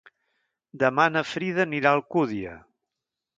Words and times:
Demà 0.83 1.05
na 1.17 1.23
Frida 1.33 1.61
anirà 1.67 1.93
a 1.93 1.99
Alcúdia. 1.99 2.57